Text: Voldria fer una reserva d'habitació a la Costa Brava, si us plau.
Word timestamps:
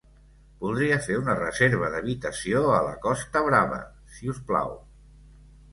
Voldria 0.61 0.95
fer 1.07 1.17
una 1.23 1.35
reserva 1.41 1.91
d'habitació 1.97 2.65
a 2.79 2.81
la 2.89 2.97
Costa 3.07 3.45
Brava, 3.51 3.79
si 4.17 4.35
us 4.37 4.43
plau. 4.51 4.75